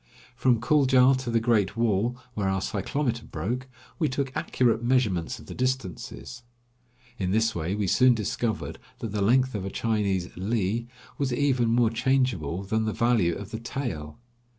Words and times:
From 0.35 0.59
Kuldja 0.59 1.13
to 1.19 1.29
the 1.29 1.39
Great 1.39 1.77
Wall, 1.77 2.17
where 2.33 2.49
our 2.49 2.59
cyclometer 2.59 3.23
broke, 3.23 3.67
we 3.99 4.09
took 4.09 4.35
accurate 4.35 4.83
measurements 4.83 5.37
of 5.37 5.45
the 5.45 5.53
distances. 5.53 6.41
In 7.19 7.29
this 7.29 7.53
way, 7.53 7.75
we 7.75 7.85
soon 7.85 8.15
discovered 8.15 8.79
that 8.97 9.11
the 9.11 9.21
length 9.21 9.53
of 9.53 9.63
a 9.63 9.69
Chinese 9.69 10.35
li 10.35 10.87
was 11.19 11.31
even 11.31 11.67
more 11.69 11.91
changeable 11.91 12.63
than 12.63 12.85
the 12.85 12.93
value 12.93 13.35
of 13.35 13.51
the 13.51 13.59
tael. 13.59 14.15